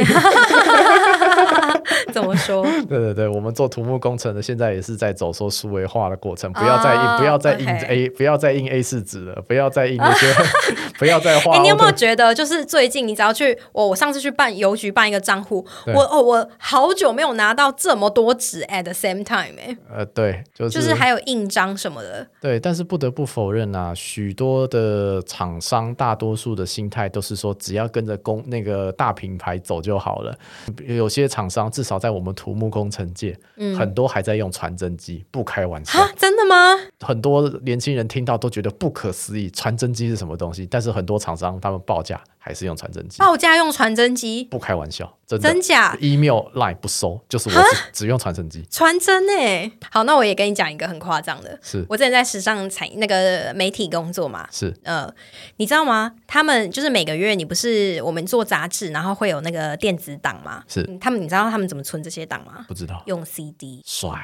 [2.13, 2.63] 怎么说？
[2.87, 10.27] 对对对，我们做土木工程的，现在也是在走说数位化的过程，不要再印，不要再印 A，不要再印 A 四纸了，不要再印那些，
[10.99, 11.59] 不要再画。
[11.63, 19.77] 你有没有觉得，就是最近你只要去我，我上次去办邮局办一个账户，我哦，我好久没有拿到这么多纸 at the same time 哎。
[19.91, 22.27] 呃，对，就是就是还有印章什么的。
[22.41, 30.37] 对，但是不得不否认啊，许多的厂商，大多数的心态都是说，只要跟着工那个大品牌走就好了。
[30.87, 35.99] 有些厂商至少在我们土木工程界，嗯很多还在用传真机，不开玩笑。
[36.17, 36.75] 真的吗？
[37.01, 40.67] 很多年轻人听到都觉得不可思议，传真机是什么东西？
[40.71, 43.18] 但是很多厂商他们报价还是用传真机。
[43.18, 44.45] 报价用传真机？
[44.51, 48.64] 不开玩笑，真真假？email line 不收，就是我只只用传真机。
[48.70, 55.12] 传真诶，好，那我也跟你讲一个很夸张的，是我之前在时尚产那个媒体工作嘛，是呃，
[55.57, 56.14] 你知道吗？
[56.26, 62.64] 他们就是每个月你不是我们做杂志，然后会有那个电子档嘛，是他们，你知道他们怎么存这些档吗？
[62.66, 64.16] 不知道，用 CD，帅。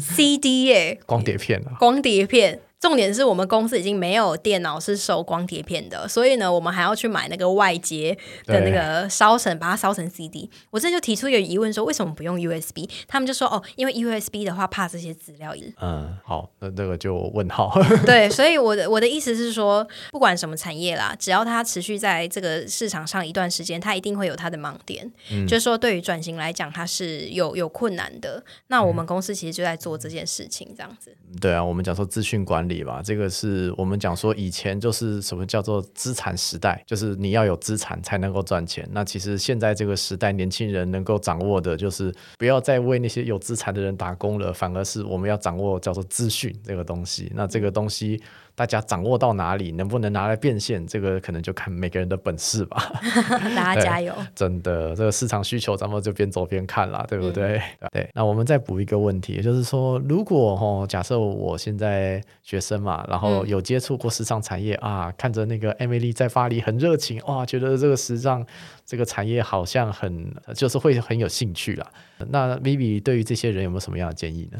[0.00, 2.60] CD 耶，光碟片啊，光碟片。
[2.86, 10.48] 重点是我们公司已经没有电脑是收光碟片的，所以呢，我们还要去买那个外接的那个烧成，把它烧成 CD。
[10.70, 12.88] 我这就提出一个疑问，说为什么不用 USB？
[13.08, 15.52] 他们就说哦，因为 USB 的话怕这些资料。
[15.80, 17.72] 嗯，好，那这个就问号。
[18.04, 25.10] 对，所以我的我的意思是说，不管什么产业啦，只要它持续在这个市场上一段时间，它一定会有它的盲点。
[25.32, 28.44] 嗯，就是说对于转型来讲，它是有有困难的。
[28.66, 31.16] 那我们公司其实就在做这件事情，这样子。
[31.40, 38.88] 对啊，我们讲说资讯管理吧，这个是我们讲说以前就是什么叫做资产时代，就是你要有资产才能够赚钱。
[38.92, 47.30] 那其实现在这个时代，年轻人能够掌握的就是不要再为那些有资产的人打工了，反而是我们要掌握叫做资讯这个东西。
[47.34, 48.20] 那这个东西。
[48.56, 52.90] 大家掌握到哪里，能不能拿来变现，这个可能就看每个人的本事吧。
[53.54, 54.14] 大家加油！
[54.34, 57.60] 真的，这个市场需求，咱们就边走边看啦，对不对？
[57.92, 58.08] 对。
[58.14, 68.42] 那我们再补一个问题，也就是说，如果哦，假设我现在学生嘛，然后有接触过时尚产业啊，看着那个 Emily 在巴黎很热情哇，觉得这个时尚
[68.86, 71.86] 这个产业好像很，就是会很有兴趣啦。
[72.30, 74.58] 那 Vivi 对于这些人有没有什么样的建议呢？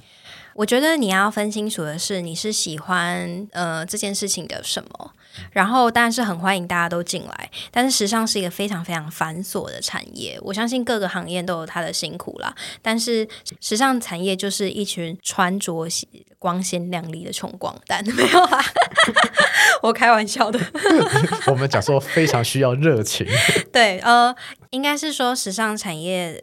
[0.56, 5.12] 我觉得你要分清楚的是，你是喜欢呃这件事情的什么，
[5.52, 7.50] 然后当然是很欢迎大家都进来。
[7.70, 12.54] 但是时尚是一个非常非常繁琐的产业，我相信各个行业都有它的辛苦啦。
[12.80, 13.28] 但是
[13.60, 15.86] 时尚产业就是一群穿着
[16.38, 18.64] 光鲜亮丽的穷光蛋， 没有啊？
[19.82, 20.58] 我开玩笑的。
[21.48, 23.26] 我们讲说非常需要热情。
[23.70, 24.34] 对，呃。
[24.70, 26.40] 应该是说，时尚产业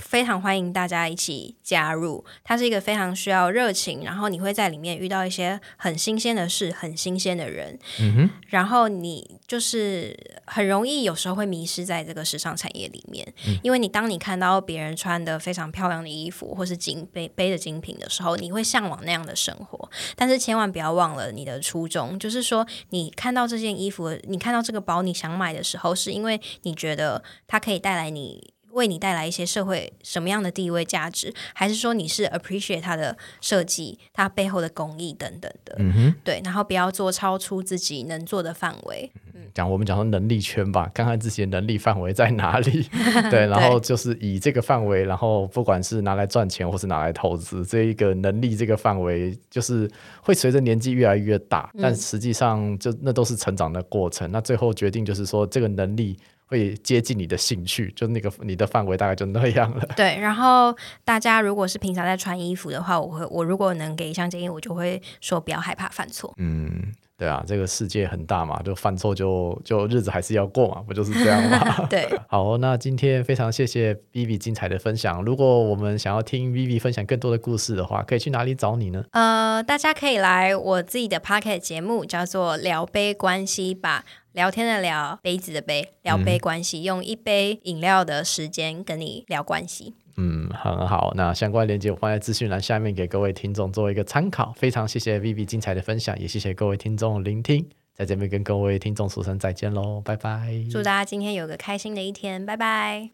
[0.00, 2.24] 非常欢迎大家一起加入。
[2.42, 7.78] 它是一个非常需要热情，然后你会在里面遇到一些很新鲜的事、很新鲜的人。
[8.00, 10.16] 嗯哼，然后你就是
[10.46, 13.26] 很容易有时候会迷失在这个时尚产业里面，
[13.62, 19.90] 因为你当你看到别人穿的非常漂亮的衣服，或是精背背着精品的时候，你会向往那样的生活。
[20.16, 27.84] 但是千万不要忘了你的初衷，就是说你看到这件衣服，你看到这个包，你想买的时候，是因为你觉得它可以。
[27.84, 35.76] 带来你为你带来一些社会什么样的地位价值，还是说你是 appreciate 它的设计、它背后的工艺等等的？
[35.78, 39.12] 嗯哼，对，然后不要做超出自己能做的范围。
[39.52, 42.88] 讲我们讲说能力圈吧，看看自己的能力范围在哪里。
[43.30, 49.88] 对，然后就是以这个范围，然后不管是拿来赚钱或是拿来投资，这一个能力这个范围，就是
[50.22, 54.30] 会随着年纪越来越大，但实际上就那都是成长的过程。
[54.32, 56.16] 那最后决定就是说，这个能力
[56.54, 59.84] 会接近你的兴趣，就那个你的范围大概就那样了。
[59.96, 60.74] 对，然后
[61.04, 66.32] 大家如果是平常在穿衣服的话，我会我如果能给一项建议，我就会说不要害怕犯错。
[66.38, 66.92] 嗯。
[67.16, 71.86] 对啊，这个世界很大嘛，就犯错就就日子还是要过嘛，不就是这样吗？
[71.88, 75.22] 对， 好，那今天非常谢谢 Vivi 精彩的分享。
[75.22, 79.04] 如果我们想要听 Vivi 分享更多的故事的话，可以去哪里找你呢？
[79.12, 89.94] 呃，大家可以来我自己的 Pocket 节目，叫做聊杯关系吧，聊天的聊，杯子的杯，聊杯关系，用一杯饮料的时间跟你聊关系。
[90.16, 91.12] 嗯，很好。
[91.14, 94.52] 那相关链接我放在资讯栏下面，给各位听众做一个参考。
[94.56, 97.64] 非常谢谢 Vivi 精彩的分享，也谢谢各位听众聆听。
[97.94, 100.52] 在这边跟各位听众说声再见喽，拜拜！
[100.68, 103.08] 祝大家今天有个开心的一天，拜拜！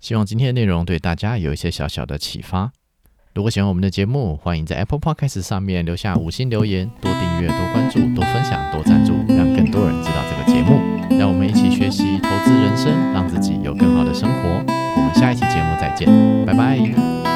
[0.00, 2.72] 希望今天的内容对大家有一些小小的启发。
[3.34, 10.78] 如果喜欢我们的节目，欢迎在 Apple Podcast 上面留下五星留言，多订阅、多关注、多分享、多赞助，让更多人知道这个节目。
[11.18, 14.64] 让我们一起学习投资人生，让自己有更好的生活。
[14.96, 16.08] 我们下一期节目再见，
[16.46, 17.33] 拜拜。